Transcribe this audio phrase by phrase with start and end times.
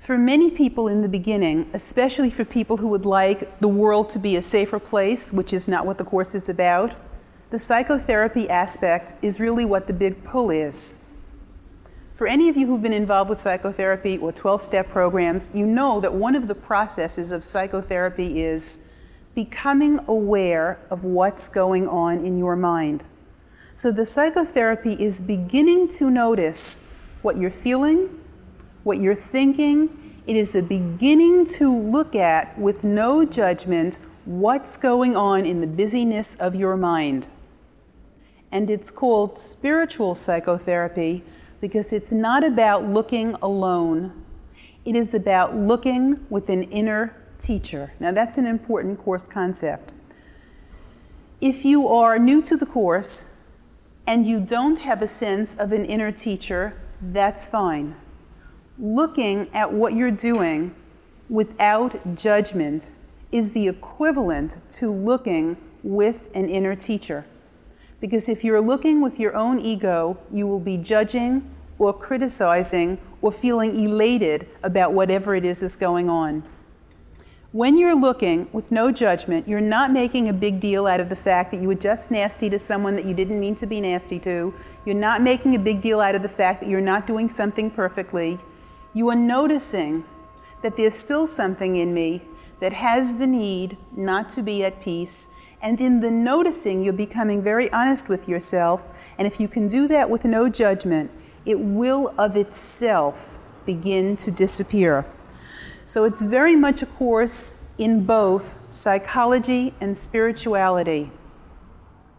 [0.00, 4.18] For many people in the beginning, especially for people who would like the world to
[4.18, 6.96] be a safer place, which is not what the course is about,
[7.50, 11.04] the psychotherapy aspect is really what the big pull is.
[12.14, 16.00] For any of you who've been involved with psychotherapy or 12 step programs, you know
[16.00, 18.90] that one of the processes of psychotherapy is
[19.34, 23.04] becoming aware of what's going on in your mind.
[23.74, 26.90] So the psychotherapy is beginning to notice
[27.20, 28.19] what you're feeling,
[28.82, 29.96] what you're thinking.
[30.26, 35.66] It is a beginning to look at, with no judgment, what's going on in the
[35.66, 37.26] busyness of your mind.
[38.52, 41.22] And it's called spiritual psychotherapy
[41.60, 44.24] because it's not about looking alone,
[44.84, 47.92] it is about looking with an inner teacher.
[48.00, 49.92] Now, that's an important course concept.
[51.40, 53.38] If you are new to the course
[54.06, 57.94] and you don't have a sense of an inner teacher, that's fine
[58.80, 60.74] looking at what you're doing
[61.28, 62.90] without judgment
[63.30, 67.24] is the equivalent to looking with an inner teacher.
[68.00, 73.30] Because if you're looking with your own ego, you will be judging or criticizing or
[73.30, 76.42] feeling elated about whatever it is that's going on.
[77.52, 81.16] When you're looking with no judgment, you're not making a big deal out of the
[81.16, 84.18] fact that you were just nasty to someone that you didn't mean to be nasty
[84.20, 84.54] to.
[84.86, 87.70] You're not making a big deal out of the fact that you're not doing something
[87.70, 88.38] perfectly
[88.92, 90.04] you are noticing
[90.62, 92.22] that there's still something in me
[92.60, 95.34] that has the need not to be at peace.
[95.62, 99.02] And in the noticing, you're becoming very honest with yourself.
[99.18, 101.10] And if you can do that with no judgment,
[101.46, 105.06] it will of itself begin to disappear.
[105.86, 111.10] So it's very much a course in both psychology and spirituality.